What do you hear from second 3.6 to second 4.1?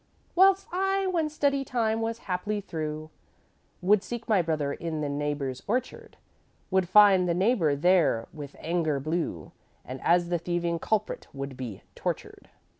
Would